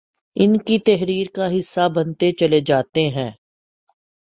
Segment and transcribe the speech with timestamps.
[0.35, 3.29] ان کی تحریر کا حصہ بنتے چلے جاتے ہیں